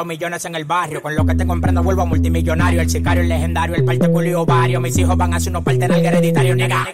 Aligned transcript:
los 0.00 0.06
millones 0.06 0.42
en 0.46 0.54
el 0.54 0.64
barrio. 0.64 1.02
Con 1.02 1.14
lo 1.14 1.26
que 1.26 1.34
te 1.34 1.46
comprendo 1.46 1.82
vuelvo 1.82 2.06
multimillonario. 2.06 2.80
El 2.80 2.88
sicario, 2.88 3.22
el 3.22 3.28
legendario, 3.28 3.76
el 3.76 3.84
parte 3.84 4.08
culo 4.08 4.28
y 4.28 4.34
ovario. 4.34 4.80
Mis 4.80 4.96
hijos 4.96 5.16
van 5.16 5.34
a 5.34 5.40
ser 5.40 5.50
unos 5.50 5.62
parte 5.62 5.84
en 5.84 5.92
hereditario, 5.92 6.56
nega. 6.56 6.86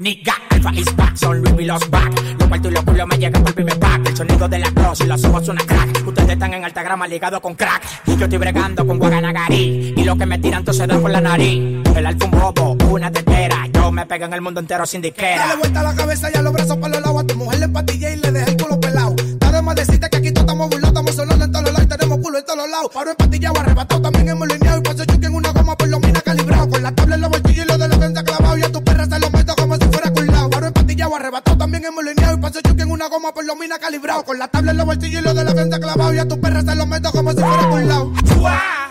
Nigga, 0.00 0.34
Alpha 0.50 0.70
is 0.74 0.96
back, 0.96 1.16
son 1.16 1.42
Louis 1.42 1.66
los 1.66 1.90
back. 1.90 2.12
Los 2.38 2.48
cuartos 2.48 2.70
y 2.70 2.74
los 2.74 2.84
culos 2.84 3.06
me 3.08 3.18
llegan 3.18 3.42
por 3.42 3.54
primer 3.54 3.78
pack. 3.78 4.08
El 4.08 4.16
sonido 4.16 4.48
de 4.48 4.58
la 4.58 4.70
cross 4.70 5.00
y 5.00 5.06
los 5.06 5.24
ojos 5.24 5.44
suena 5.44 5.62
crack. 5.64 6.06
Ustedes 6.06 6.30
están 6.30 6.54
en 6.54 6.64
alta 6.64 6.82
grama 6.82 7.06
ligados 7.06 7.40
con 7.40 7.54
crack. 7.54 7.82
Y 8.06 8.16
yo 8.16 8.24
estoy 8.24 8.38
bregando 8.38 8.86
con 8.86 8.98
Guaganagari. 8.98 9.94
Y 9.96 10.04
los 10.04 10.16
que 10.16 10.26
me 10.26 10.38
tiran 10.38 10.64
todos 10.64 10.76
se 10.78 10.86
dan 10.86 11.00
por 11.00 11.10
la 11.10 11.20
nariz. 11.20 11.82
El 11.94 12.06
alfa 12.06 12.24
un 12.24 12.30
bobo, 12.30 12.76
una 12.90 13.10
tetera. 13.10 13.66
Yo 13.72 13.92
me 13.92 14.06
pego 14.06 14.24
en 14.24 14.32
el 14.34 14.40
mundo 14.40 14.60
entero 14.60 14.84
sin 14.86 15.00
disquera. 15.00 15.46
Dale 15.46 15.56
vuelta 15.56 15.80
a 15.80 15.82
la 15.84 15.94
cabeza 15.94 16.28
y 16.32 16.36
a 16.36 16.42
los 16.42 16.52
brazos 16.52 16.76
para 16.76 16.94
los 16.94 17.02
lados. 17.02 17.22
A 17.22 17.26
tu 17.26 17.34
mujer 17.36 17.58
le 17.60 17.64
empatillé 17.64 18.14
y 18.14 18.16
le 18.16 18.32
dejé 18.32 18.50
el 18.50 18.56
culo 18.56 18.80
pelado. 18.80 19.16
Más 19.62 19.74
decirte 19.74 20.08
que 20.08 20.16
aquí 20.16 20.30
todos 20.30 20.44
estamos 20.44 20.70
burlados, 20.70 20.88
estamos 20.88 21.14
solos 21.16 21.34
en 21.34 21.52
todos 21.52 21.64
los 21.64 21.72
lados 21.72 21.84
y 21.84 21.88
tenemos 21.88 22.18
culo 22.18 22.38
en 22.38 22.44
todos 22.44 22.58
los 22.58 22.70
lados. 22.70 22.90
Paro 22.94 23.10
empatillado, 23.10 23.60
arrebatado, 23.60 24.02
también 24.02 24.28
hemos 24.28 24.48
lineado. 24.48 24.78
Y 24.78 24.82
paso 24.82 25.04
yo 25.04 25.20
que 25.20 25.26
en 25.26 25.34
una 25.34 25.50
goma 25.50 25.76
por 25.76 25.88
lo 25.88 26.00
mina 26.00 26.20
calibrado. 26.20 26.68
Con 26.68 26.82
la 26.82 26.92
tabla 26.92 27.14
en 27.16 27.20
los 27.22 27.30
bolsillos 27.30 27.64
y 27.64 27.68
lo 27.68 27.76
de 27.76 27.88
la 27.88 27.96
venta 27.96 28.22
clavado. 28.22 28.56
Y 28.56 28.62
a 28.62 28.72
tu 28.72 28.84
perra 28.84 29.06
se 29.06 29.18
lo 29.18 29.30
meto 29.30 29.54
como 29.56 29.74
si 29.76 29.84
fuera 29.84 30.10
culado. 30.12 30.50
Paro 30.50 30.66
empatillado, 30.68 31.16
arrebatado, 31.16 31.58
también 31.58 31.84
hemos 31.84 32.04
lineado. 32.04 32.36
Y 32.36 32.40
paso 32.40 32.60
yo 32.64 32.76
que 32.76 32.82
en 32.82 32.90
una 32.90 33.08
goma 33.08 33.34
por 33.34 33.44
lo 33.44 33.56
mina 33.56 33.78
calibrado. 33.78 34.24
Con 34.24 34.38
la 34.38 34.48
tabla 34.48 34.70
en 34.70 34.76
los 34.76 34.86
bolsillos 34.86 35.20
y 35.20 35.24
lo 35.24 35.34
de 35.34 35.44
la 35.44 35.52
venta 35.52 35.80
clavado. 35.80 36.14
Y 36.14 36.18
a 36.18 36.28
tu 36.28 36.40
perra 36.40 36.62
se 36.62 36.74
lo 36.74 36.86
meto 36.86 37.10
como 37.10 37.32
si 37.32 37.38
fuera 37.38 37.68
culado. 37.68 38.12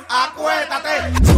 Acuérdate, 0.10 1.34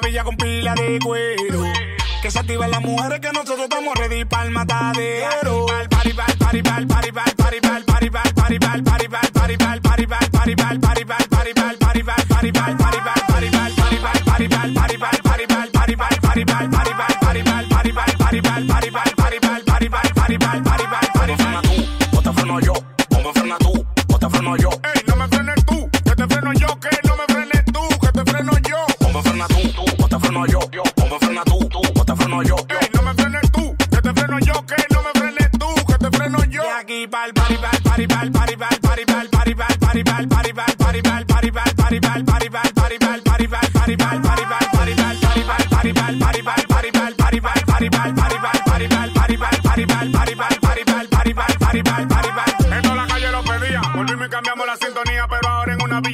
villa 0.00 0.24
con 0.24 0.36
pila 0.36 0.74
de 0.74 0.98
cuero. 0.98 1.64
Que 2.22 2.30
se 2.30 2.38
activan 2.38 2.70
las 2.70 2.80
mujeres 2.80 3.20
que 3.20 3.32
nosotros 3.32 3.60
estamos 3.60 3.94
ready 3.96 4.24
matadero. 4.50 5.66
Pal 5.66 5.88
party, 5.88 6.12
pal 10.56 10.87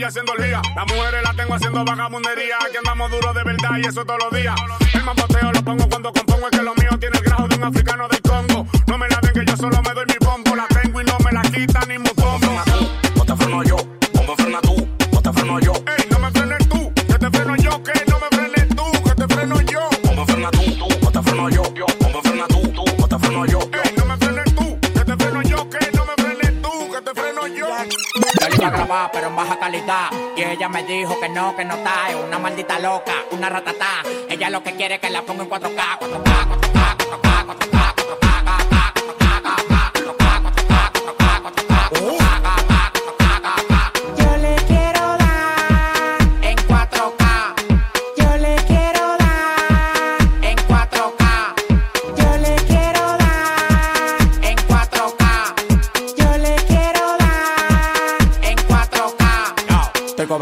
haciendo 0.06 0.32
olvida. 0.32 0.60
Las 0.76 0.86
mujeres 0.86 1.22
las 1.22 1.36
tengo 1.36 1.54
haciendo 1.54 1.84
vagabundería. 1.84 2.56
Aquí 2.66 2.76
andamos 2.76 3.10
duro 3.10 3.32
de 3.32 3.44
verdad 3.44 3.70
y 3.78 3.86
eso 3.86 4.04
todos 4.04 4.20
los 4.24 4.40
días. 4.40 4.54
El 4.92 5.04
mapoteo 5.04 5.52
lo 5.52 5.62
pongo 5.62 5.88
cuando 5.88 6.12
compongo. 6.12 6.48
Es 6.50 6.58
que 6.58 6.62
lo 6.62 6.74
mío 6.74 6.90
tiene 6.98 7.18
el 7.18 7.24
grajo 7.24 7.48
de 7.48 7.56
un 7.56 7.64
africano 7.64 8.08
del 8.08 8.20
Congo. 8.20 8.66
No 8.86 8.98
me 8.98 9.08
la 9.08 9.18
den 9.22 9.32
que 9.32 9.44
yo 9.44 9.56
solo 9.56 9.80
me 9.82 9.93
Pero 29.12 29.28
en 29.28 29.36
baja 29.36 29.58
calidad. 29.58 30.10
Y 30.36 30.42
ella 30.42 30.68
me 30.68 30.82
dijo 30.84 31.18
que 31.20 31.28
no, 31.28 31.56
que 31.56 31.64
no 31.64 31.74
está, 31.74 32.10
es 32.10 32.16
una 32.16 32.38
maldita 32.38 32.78
loca, 32.78 33.12
una 33.32 33.48
ratatá. 33.48 34.02
Ella 34.28 34.50
lo 34.50 34.62
que 34.62 34.72
quiere 34.72 34.96
es 34.96 35.00
que 35.00 35.10
la 35.10 35.22
ponga 35.22 35.42
en 35.42 35.50
4K, 35.50 35.98
4K, 35.98 36.00
4K, 36.00 36.96
4K, 36.96 37.46
4K. 37.46 37.64
4K. 37.70 37.83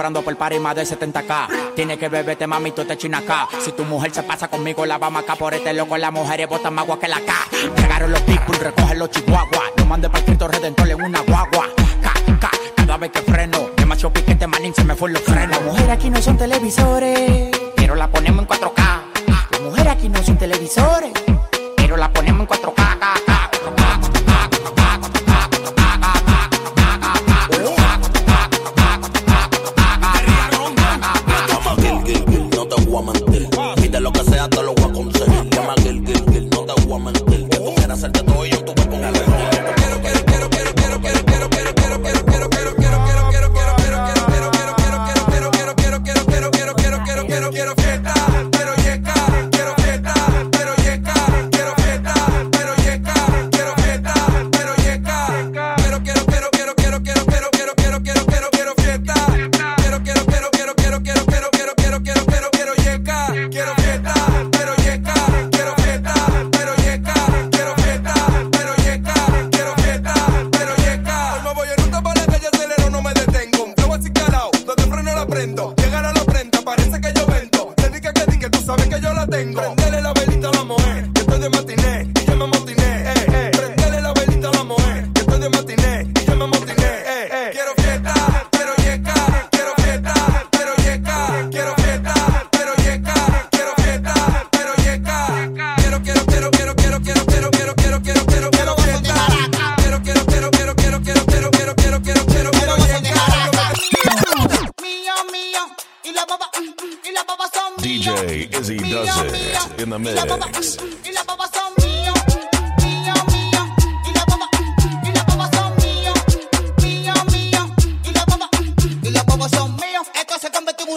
cobrando 0.02 0.22
por 0.22 0.36
par 0.36 0.52
y 0.52 0.56
de 0.56 0.82
70k. 0.82 1.74
Tiene 1.76 1.96
que 1.96 2.08
beberte, 2.08 2.44
mami, 2.48 2.72
tú 2.72 2.84
te 2.84 2.98
china 2.98 3.18
acá. 3.18 3.48
Si 3.64 3.70
tu 3.70 3.84
mujer 3.84 4.12
se 4.12 4.24
pasa 4.24 4.48
conmigo, 4.48 4.84
la 4.84 4.98
vamos 4.98 5.22
acá 5.22 5.36
por 5.36 5.54
este 5.54 5.72
loco. 5.72 5.96
Las 5.96 6.10
mujeres 6.10 6.48
botan 6.48 6.74
más 6.74 6.82
agua 6.82 6.98
que 6.98 7.06
la 7.06 7.20
K. 7.20 7.32
Llegaron 7.76 8.10
los 8.10 8.20
people, 8.22 8.58
recogen 8.58 8.98
los 8.98 9.10
chihuahuas. 9.10 9.70
No 9.76 9.84
mande 9.84 10.10
para 10.10 10.24
Cristo 10.24 10.48
Redentor 10.48 10.90
en 10.90 11.02
una 11.04 11.20
guagua. 11.20 11.68
Ka, 12.02 12.14
ka, 12.40 12.50
cada 12.74 12.96
vez 12.96 13.12
que 13.12 13.20
freno, 13.20 13.70
demasiado 13.76 14.12
piquete, 14.12 14.44
manín, 14.48 14.74
se 14.74 14.82
me 14.82 14.96
fue 14.96 15.08
los 15.08 15.22
frenos. 15.22 15.50
Las 15.50 15.62
mujeres 15.62 15.90
aquí 15.90 16.10
no 16.10 16.20
son 16.20 16.36
televisores, 16.36 17.50
pero 17.76 17.94
la 17.94 18.08
ponemos 18.08 18.42
en 18.42 18.48
4K. 18.48 19.02
Las 19.52 19.60
mujeres 19.60 19.92
aquí 19.92 20.08
no 20.08 20.20
son 20.24 20.36
televisores, 20.36 21.12
pero 21.76 21.96
la 21.96 22.12
ponemos 22.12 22.40
en 22.40 22.48
4K. 22.48 22.71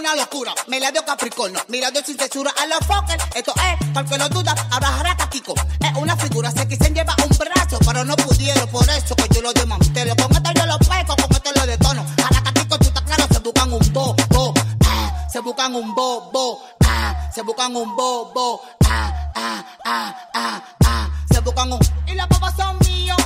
Una 0.05 0.15
locura. 0.15 0.53
Me 0.67 0.79
la 0.79 0.91
dio 0.91 1.03
Capricornio. 1.03 1.59
Mirando 1.69 1.99
sin 2.03 2.17
censura 2.17 2.51
a 2.61 2.67
los 2.67 2.79
fuckers. 2.85 3.23
Esto 3.35 3.53
es, 3.55 3.89
para 3.89 4.05
el 4.05 4.11
que 4.11 4.17
lo 4.17 4.29
duda, 4.29 4.53
ahora 4.71 4.87
jarata 4.87 5.29
Kiko. 5.29 5.55
Es 5.79 5.97
una 5.97 6.15
figura, 6.15 6.51
se 6.51 6.67
quisen 6.67 6.93
llevar 6.93 7.15
un 7.23 7.35
brazo, 7.37 7.79
pero 7.85 8.03
no 8.05 8.15
pudieron. 8.15 8.69
Por 8.69 8.87
eso 8.89 9.15
que 9.15 9.27
yo 9.33 9.41
lo 9.41 9.51
desmantelo. 9.53 10.15
Con 10.15 10.31
esto 10.31 10.51
yo 10.55 10.65
lo 10.65 10.77
pego, 10.79 11.15
con 11.15 11.31
esto 11.31 11.51
lo 11.55 11.65
detono. 11.65 12.05
Jarata 12.21 12.51
Kiko, 12.53 12.77
tú 12.77 12.87
estás 12.87 13.03
claro, 13.03 13.25
se 13.31 13.39
buscan 13.39 13.73
un 13.73 13.93
bo, 13.93 14.15
bo. 14.29 14.53
Ah, 14.85 15.27
se 15.31 15.39
buscan 15.39 15.75
un 15.75 15.95
bo, 15.95 16.31
bo. 16.31 16.61
Ah, 16.85 17.29
se 17.33 17.41
buscan 17.41 17.75
un 17.75 17.95
bo, 17.95 18.31
bo. 18.33 18.61
Ah, 18.85 19.31
ah, 19.35 19.65
ah, 19.85 20.27
ah, 20.33 20.63
ah. 20.85 21.09
Se 21.31 21.39
buscan 21.39 21.71
un. 21.73 21.79
Y 22.07 22.13
las 22.13 22.29
babas 22.29 22.53
son 22.55 22.77
míos. 22.87 23.17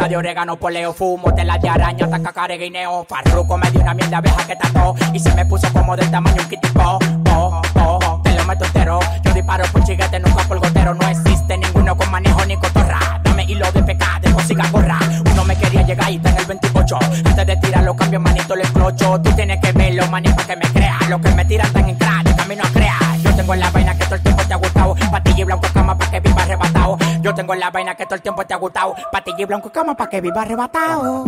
Nota 0.00 0.08
de 0.08 0.16
orégano, 0.16 0.56
poleo, 0.56 0.94
fumo, 0.94 1.34
tela 1.34 1.58
de 1.58 1.68
araña, 1.68 2.08
taca 2.08 2.46
guineo. 2.46 3.04
Farruco 3.06 3.58
me 3.58 3.70
dio 3.70 3.82
una 3.82 3.92
mierda 3.92 4.16
abeja 4.16 4.46
que 4.46 4.56
tató 4.56 4.94
y 5.12 5.18
se 5.18 5.30
me 5.34 5.44
puso 5.44 5.70
como 5.74 5.94
del 5.94 6.10
tamaño 6.10 6.40
un 6.40 6.48
kitipo. 6.48 6.98
Oh, 7.28 7.60
oh, 7.74 8.20
te 8.24 8.32
lo 8.32 8.42
meto 8.46 8.64
entero. 8.64 8.98
Yo 9.22 9.34
disparo 9.34 9.62
por 9.70 9.84
chiguete, 9.84 10.18
nunca 10.18 10.42
por 10.44 10.58
gotero. 10.58 10.94
No 10.94 11.06
existe 11.06 11.58
ninguno 11.58 11.94
con 11.94 12.10
manejo 12.10 12.42
ni 12.46 12.56
cotorra. 12.56 13.20
Dame 13.24 13.44
hilo 13.44 13.70
de 13.72 13.82
pecado, 13.82 14.20
de 14.22 14.30
música 14.30 14.66
gorra. 14.72 14.98
Uno 15.32 15.44
me 15.44 15.54
quería 15.56 15.82
llegar 15.82 16.10
y 16.10 16.16
está 16.16 16.30
en 16.30 16.38
el 16.38 16.46
28. 16.46 16.98
Antes 17.26 17.46
de 17.46 17.56
tirar 17.58 17.84
los 17.84 17.94
cambios, 17.94 18.22
manito, 18.22 18.56
le 18.56 18.62
explocho. 18.62 19.20
Tú 19.20 19.30
tienes 19.32 19.60
que 19.60 19.70
verlo, 19.72 20.06
manito, 20.06 20.34
para 20.34 20.48
que 20.48 20.56
me 20.56 20.72
crea. 20.72 20.98
Los 21.10 21.20
que 21.20 21.30
me 21.32 21.44
tiran 21.44 21.66
están 21.66 21.86
en 21.86 21.96
crack, 21.96 22.36
camino 22.36 22.62
a 22.64 22.68
crear. 22.68 23.18
Yo 23.22 23.36
tengo 23.36 23.54
la 23.54 23.70
vaina 23.70 23.94
que 23.94 24.04
todo 24.04 24.14
el 24.14 24.22
tiempo 24.22 24.42
te 24.44 24.54
ha 24.54 24.56
gustado. 24.56 24.96
Patilla 25.10 25.40
y 25.40 25.44
blanco 25.44 25.68
cama 25.74 25.98
para 25.98 26.10
que 26.10 26.20
viva 26.20 26.42
arrebatado. 26.42 26.96
Yo 27.20 27.34
tengo 27.34 27.54
la 27.54 27.70
vaina 27.70 27.94
que 27.94 28.04
todo 28.04 28.14
el 28.14 28.22
tiempo 28.22 28.44
te 28.44 28.54
ha 28.54 28.56
gustado. 28.56 28.94
Patilla 29.12 29.42
y 29.42 29.44
blanco 29.44 29.70
cama 29.70 29.94
para 29.94 30.10
que 30.10 30.20
viva 30.20 30.42
arrebatado. 30.42 31.24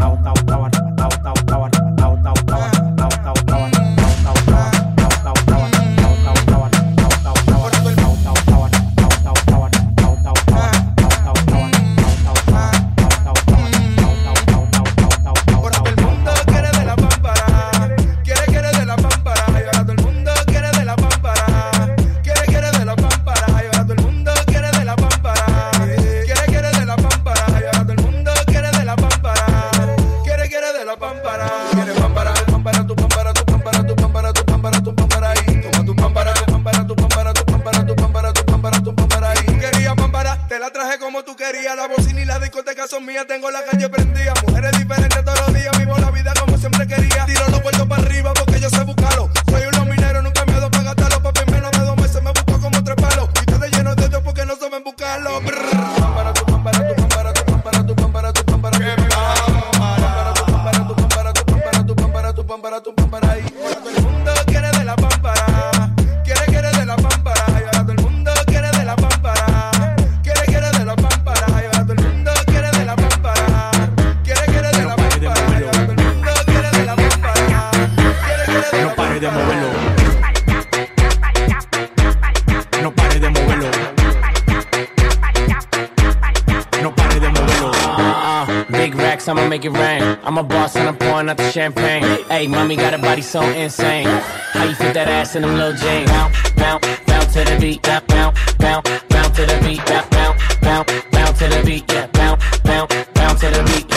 Racks, 89.22 89.28
I'ma 89.28 89.48
make 89.48 89.64
it 89.64 89.70
rain. 89.70 90.18
I'm 90.22 90.38
a 90.38 90.42
boss 90.42 90.76
and 90.76 90.88
I'm 90.88 90.96
pouring 90.96 91.28
out 91.28 91.36
the 91.36 91.50
champagne. 91.50 92.02
Hey, 92.28 92.46
mommy 92.46 92.76
got 92.76 92.94
a 92.94 92.98
body 92.98 93.22
so 93.22 93.42
insane. 93.42 94.06
How 94.06 94.64
you 94.64 94.74
fit 94.74 94.94
that 94.94 95.08
ass 95.08 95.36
in 95.36 95.42
them 95.42 95.56
little 95.56 95.72
jeans? 95.72 96.10
Bounce, 96.10 96.52
bounce, 96.52 96.86
bounce 97.06 97.32
to 97.34 97.44
the 97.44 97.58
beat. 97.60 97.82
Bounce, 97.82 98.04
bounce, 98.06 98.54
bounce, 98.58 98.88
bounce 99.08 99.36
to 99.36 99.46
the 99.46 99.60
beat. 99.64 99.84
Bounce, 99.86 100.08
bounce, 100.10 100.60
bounce, 100.60 100.92
bounce 101.10 101.38
to 101.38 101.48
the 101.48 101.62
beat. 101.64 101.92
Yeah, 101.92 102.06
bounce, 102.08 102.58
bounce, 102.60 102.94
bounce 103.14 103.40
to 103.40 103.50
the 103.50 103.62
beat. 103.70 103.92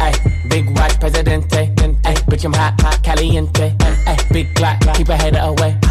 Hey, 0.00 0.14
big 0.48 0.76
watch, 0.76 0.98
presidente. 1.00 1.72
Hey, 2.04 2.14
bitch, 2.28 2.44
I'm 2.44 2.52
hot, 2.52 2.80
hot, 2.80 3.02
caliente. 3.02 3.74
Hey, 4.06 4.16
big 4.32 4.54
clock, 4.54 4.80
keep 4.94 5.08
a 5.08 5.16
header 5.16 5.40
away. 5.40 5.89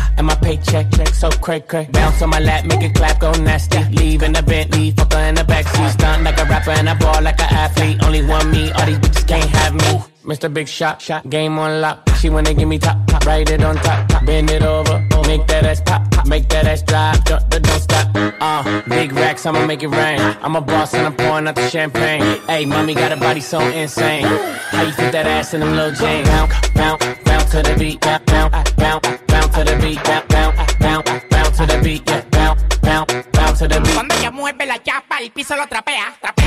Paycheck, 0.50 0.90
check 0.90 1.10
so 1.10 1.30
cray 1.30 1.60
cray. 1.60 1.88
Bounce 1.92 2.24
on 2.24 2.32
my 2.32 2.40
lap, 2.40 2.66
make 2.66 2.82
it 2.82 2.96
clap, 2.96 3.20
go 3.20 3.32
nasty. 3.34 3.84
Leave 3.94 4.24
in 4.24 4.34
the 4.34 4.42
Bentley, 4.42 4.90
fuck 4.90 5.14
her 5.14 5.20
in 5.30 5.36
the 5.36 5.44
backseat. 5.44 5.92
Stunt 5.92 6.24
like 6.24 6.40
a 6.40 6.46
rapper 6.46 6.72
and 6.72 6.90
I 6.90 6.96
ball 6.96 7.22
like 7.22 7.40
an 7.40 7.54
athlete. 7.54 8.04
Only 8.04 8.26
one 8.26 8.50
me, 8.50 8.72
all 8.72 8.88
these 8.88 8.98
bitches 8.98 9.28
can't 9.28 9.48
have 9.48 9.76
me. 9.76 10.02
Mr. 10.26 10.52
Big 10.52 10.68
Shot, 10.68 11.00
shot, 11.04 11.30
game 11.30 11.60
on 11.60 11.82
lock. 11.82 12.10
She 12.16 12.32
wanna 12.32 12.56
give 12.56 12.68
me 12.68 12.80
top, 12.80 12.98
top, 13.06 13.28
write 13.28 13.52
it 13.52 13.64
on 13.64 13.76
top, 13.76 14.08
top. 14.10 14.26
bend 14.26 14.50
it 14.50 14.64
over, 14.64 14.98
make 15.28 15.46
that 15.46 15.66
ass 15.66 15.82
pop, 15.82 16.10
pop, 16.10 16.26
make 16.26 16.50
that 16.50 16.66
ass 16.66 16.82
drop, 16.82 17.24
don't, 17.26 17.48
don't 17.48 17.80
stop. 17.80 18.08
Uh, 18.16 18.82
big 18.90 19.12
racks, 19.14 19.46
I'ma 19.46 19.64
make 19.68 19.84
it 19.84 19.90
rain. 19.90 20.20
I'm 20.42 20.56
a 20.56 20.62
boss 20.62 20.96
and 20.96 21.06
I'm 21.06 21.16
pouring 21.16 21.48
out 21.48 21.58
the 21.58 21.70
champagne. 21.70 22.24
Hey, 22.48 22.66
mommy 22.66 22.96
got 22.96 23.12
a 23.12 23.18
body 23.18 23.42
so 23.42 23.60
insane. 23.60 24.24
How 24.24 24.82
you 24.82 24.94
fit 24.94 25.12
that 25.12 25.28
ass 25.28 25.54
in 25.54 25.60
them 25.60 25.76
little 25.76 25.92
jeans? 25.92 26.28
Bounce, 26.28 26.70
bounce, 26.70 27.06
bounce 27.24 27.52
to 27.52 27.62
the 27.62 27.76
beat, 27.78 28.02
bounce, 28.02 28.72
bounce 28.72 29.29
Cuando 33.94 34.16
ella 34.16 34.32
mueve 34.32 34.66
la 34.66 34.82
chapa, 34.82 35.20
el 35.20 35.32
piso 35.32 35.56
lo 35.58 35.68
trapea, 35.68 36.16
trapea, 36.22 36.39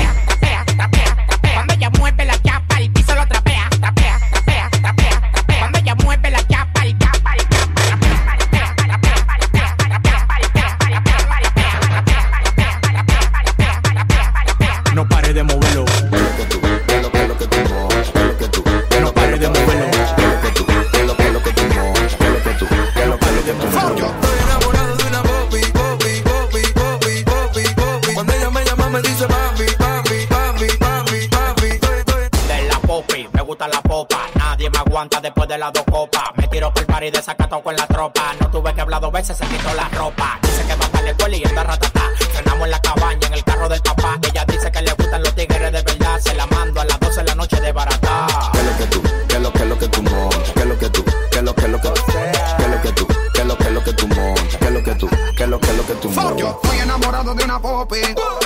desacato 37.53 37.63
con 37.63 37.75
la 37.75 37.87
tropa. 37.87 38.33
No 38.39 38.49
tuve 38.49 38.73
que 38.73 38.81
hablar 38.81 39.01
dos 39.01 39.11
veces, 39.11 39.37
se 39.37 39.45
quitó 39.45 39.73
la 39.75 39.87
ropa. 39.89 40.39
Dice 40.41 40.63
que 40.65 40.75
va 40.75 40.87
para 40.87 41.03
la 41.03 41.09
escuela 41.11 41.37
y 41.37 41.43
anda 41.43 41.63
ratatá. 41.63 42.01
Frenamos 42.31 42.65
en 42.65 42.71
la 42.71 42.79
cabaña, 42.81 43.27
en 43.27 43.33
el 43.33 43.43
carro 43.43 43.69
del 43.69 43.81
papá. 43.81 44.17
Ella 44.23 44.45
dice 44.47 44.71
que 44.71 44.81
le 44.81 44.93
gustan 44.93 45.21
los 45.23 45.35
tigres 45.35 45.71
de 45.71 45.81
verdad. 45.81 46.19
Se 46.19 46.33
la 46.35 46.45
mando 46.47 46.81
a 46.81 46.85
las 46.85 46.99
12 46.99 47.19
de 47.19 47.23
la 47.25 47.35
noche 47.35 47.59
de 47.59 47.71
barata. 47.71 48.27
¿Qué 48.53 48.59
es 48.59 48.65
lo 48.65 48.77
que 48.77 48.85
tú? 48.87 49.01
¿Qué 49.27 49.35
es 49.35 49.41
lo 49.41 49.51
que 49.53 49.59
es 49.63 49.69
lo 49.69 49.77
que 49.77 49.87
tú 49.87 50.03
montas? 50.03 50.51
¿Qué 50.53 50.59
es 50.61 50.65
lo 50.65 50.77
que 50.79 50.89
tú? 50.89 51.05
¿Qué 51.31 51.37
es 51.39 51.43
lo 51.43 51.55
que 51.55 51.65
es 51.65 51.69
lo 51.71 51.81
que 51.81 51.93
¿Qué 51.93 52.63
es 52.63 52.69
lo 52.69 52.81
que 52.81 52.91
tú? 52.91 53.07
¿Qué 53.33 53.41
es 53.41 53.47
lo 53.47 53.57
que 53.57 53.63
es 53.67 53.71
lo 53.73 53.83
que 53.83 53.93
tú 53.93 54.07
montas? 54.07 54.57
¿Qué 54.59 54.65
es 54.65 54.71
lo 54.71 54.83
que 54.83 54.95
tú? 54.95 55.09
¿Qué 55.37 55.43
es 55.43 55.49
lo 55.49 55.59
que 55.59 55.67
es 55.71 55.77
lo 55.77 55.85
que 55.87 55.93
tú 55.95 56.11
Yo 56.13 56.21
montas? 56.21 56.55
estoy 56.63 56.79
enamorado 56.79 57.33
de 57.33 57.43
una 57.43 57.59
popi. 57.59 58.01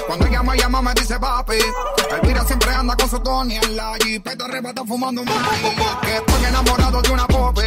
Cuando 0.07 0.25
ella 0.27 0.43
me 0.43 0.57
llama 0.57 0.81
me 0.81 0.93
dice 0.93 1.19
papi. 1.19 1.57
Elvira 2.11 2.26
Tony 3.23 3.55
en 3.55 3.75
la 3.75 3.95
jipeta 4.03 4.45
fumando. 4.85 5.23
Que 6.01 6.15
estoy 6.17 6.45
enamorado 6.45 7.01
de 7.01 7.09
una 7.11 7.27
popi. 7.27 7.61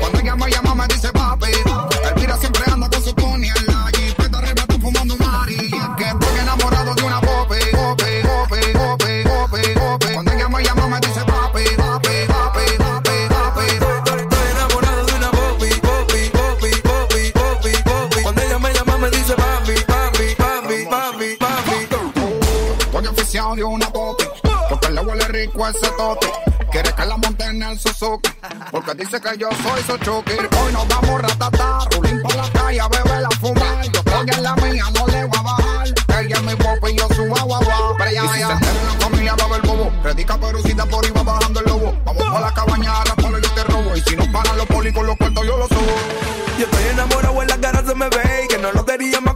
Cuando 0.00 0.18
ella 0.20 0.36
me 0.36 0.50
llama 0.50 0.74
me 0.74 0.86
dice 0.88 1.10
papi. 1.12 1.50
Elvira 2.08 2.36
siempre 2.36 2.62
anda 2.72 2.88
con 2.88 3.02
su 3.02 3.12
Tony 3.14 3.48
en 3.48 3.66
la 3.66 3.90
jipeta 3.96 4.38
arrebata 4.38 4.74
fumando 4.80 5.16
mari. 5.16 5.56
Que 5.96 6.04
estoy 6.04 6.38
enamorado 6.40 6.94
de 6.94 7.02
una 7.02 7.20
popi. 7.20 7.56
Popi, 7.72 8.04
popi, 8.22 8.60
popi, 8.72 9.22
popi, 9.24 9.74
popi. 9.74 10.12
Cuando 10.14 10.32
ella 10.32 10.48
me 10.48 10.62
llama 10.64 10.88
me 10.88 11.00
dice 11.00 11.24
papi, 11.24 11.64
papi, 11.76 12.08
papi, 12.28 12.60
papi, 12.78 13.28
papi. 13.28 13.66
estoy- 13.72 14.20
estoy 14.20 14.50
enamorado 14.52 15.04
de 15.06 15.12
una 15.14 15.30
Bobby, 15.30 15.70
Bobby, 15.82 16.30
Bobby, 16.34 16.70
Bobby, 16.84 17.72
Bobby. 17.84 18.22
Cuando 18.22 18.42
ella 18.42 18.58
me 18.58 18.72
llama 18.74 18.98
me 18.98 19.10
dice 19.10 19.34
papi, 19.34 19.74
papi, 19.86 20.34
papi, 20.36 20.86
papi, 20.86 21.36
papi. 21.36 21.88
Estoy 22.80 23.06
oficial 23.06 23.56
de 23.56 23.64
una 23.64 23.90
popi, 23.90 24.24
le 25.00 25.06
huele 25.06 25.24
rico 25.28 25.66
ese 25.66 25.90
tote. 25.96 26.30
Quiere 26.70 26.92
que 26.92 27.04
la 27.04 27.16
monte 27.16 27.44
en 27.44 27.62
el 27.62 27.78
Suzuki, 27.78 28.30
porque 28.70 28.94
dice 28.94 29.20
que 29.20 29.38
yo 29.38 29.48
soy 29.62 29.82
su 29.82 29.96
chuki. 29.98 30.32
Hoy 30.32 30.72
nos 30.72 30.86
vamos 30.88 31.22
ratatá, 31.22 31.78
rulín 31.92 32.22
por 32.22 32.34
la 32.36 32.48
calle 32.50 32.80
a 32.80 32.88
beber 32.88 33.22
la 33.22 33.30
fumar. 33.40 33.82
Yo 33.92 34.00
estoy 34.00 34.30
en 34.36 34.42
la 34.42 34.54
mía, 34.56 34.84
no 34.94 35.06
le 35.08 35.24
voy 35.24 35.38
a 35.38 35.42
bajar. 35.42 35.88
Ella 36.20 36.36
es 36.36 36.42
mi 36.42 36.54
popi 36.54 36.92
y 36.92 36.96
yo 36.96 37.08
su 37.14 37.22
agua, 37.22 37.58
agua. 37.58 37.94
Pero 37.98 38.10
ya, 38.10 38.38
ya. 38.38 38.46
Se 38.46 38.52
entera 38.52 38.84
la 38.84 39.04
familia 39.04 39.34
va 39.36 39.44
a 39.44 39.48
ver 39.48 39.62
bobo. 39.62 39.90
Predica 40.02 40.38
perucita 40.38 40.86
por 40.86 41.16
va 41.16 41.22
bajando 41.22 41.60
el 41.60 41.66
lobo. 41.66 41.94
Vamos 42.04 42.22
pa' 42.22 42.40
la 42.40 42.54
cabaña, 42.54 43.00
a 43.00 43.04
la 43.06 43.16
palo 43.16 43.38
yo 43.38 43.50
te 43.50 43.64
robo. 43.64 43.96
Y 43.96 44.00
si 44.02 44.16
nos 44.16 44.28
paran 44.28 44.56
los 44.56 44.66
polis 44.66 44.92
con 44.92 45.06
los 45.06 45.16
cuartos 45.16 45.46
yo 45.46 45.56
los 45.56 45.68
subo. 45.68 45.96
Yo 46.58 46.66
estoy 46.66 46.84
enamorado 46.92 47.42
en 47.42 47.48
la 47.48 47.56
cara 47.58 47.82
se 47.84 47.94
me 47.94 48.08
ve 48.10 48.44
y 48.44 48.48
que 48.48 48.58
no 48.58 48.70
lo 48.70 48.82
diría 48.82 49.20
más 49.20 49.29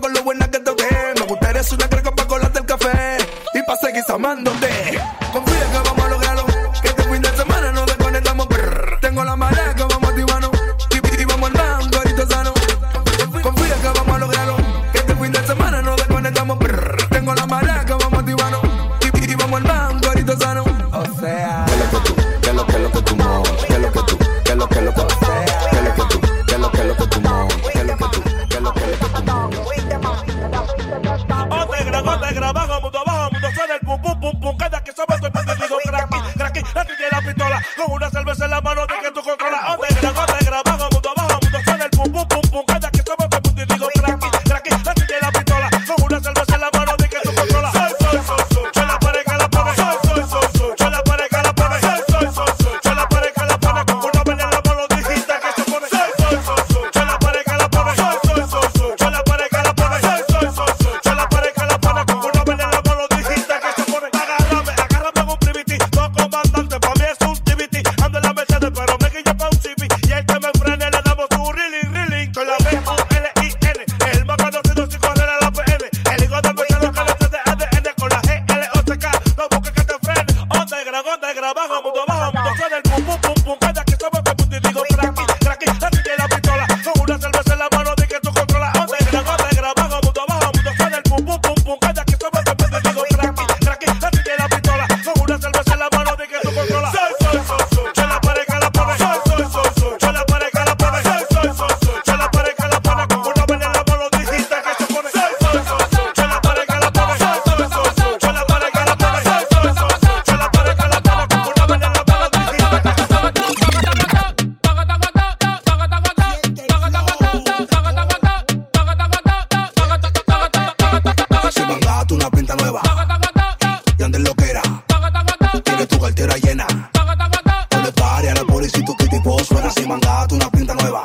una 130.30 130.50
pinta 130.50 130.74
nueva. 130.74 131.02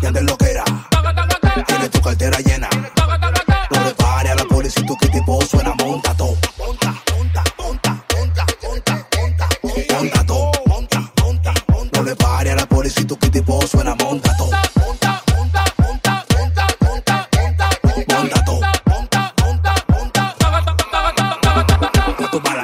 Y 0.00 0.06
antes 0.06 0.22
lo 0.22 0.36
que 0.38 0.50
era, 0.50 0.64
tienes 1.66 1.90
tu 1.90 2.00
cartera 2.00 2.38
llena. 2.38 2.68
No 3.70 3.80
le 3.84 4.30
a 4.30 4.34
la 4.34 4.44
policía, 4.44 4.86
tu 4.86 4.96
que 4.96 5.08
tipo 5.08 5.40
suena 5.42 5.74
monta. 5.74 6.14
No 11.92 12.02
le 12.02 12.16
a 12.50 12.54
la 12.54 12.66
policía, 12.66 13.06
tu 13.06 13.18
que 13.18 13.30
tipo 13.30 13.66
suena 13.66 13.94
monta 13.96 14.34
todo. 14.36 14.50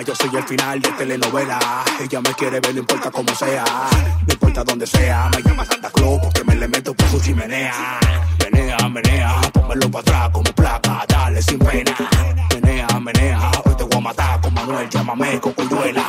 Yo 0.04 0.16
soy 0.16 0.37
el 0.37 0.42
final 0.42 0.81
de 0.81 0.90
telenovela. 0.90 1.61
Ella 2.00 2.21
me 2.21 2.35
quiere 2.35 2.59
ver, 2.59 2.75
chimenea. 7.21 7.99
Menea, 8.38 8.88
menea, 8.88 9.40
pónmelo 9.52 9.90
para 9.90 10.00
atrás 10.00 10.31
como 10.31 10.52
placa. 10.54 11.04
Dale 11.09 11.42
sin 11.42 11.59
pena. 11.59 11.95
Menea, 12.54 12.87
menea, 13.00 13.50
hoy 13.64 13.75
te 13.76 13.85
voy 13.85 13.97
a 13.97 14.00
matar 14.00 14.40
con 14.40 14.54
Manuel. 14.54 14.88
Llámame 14.88 15.40
con 15.40 15.52
cuyuela. 15.52 16.04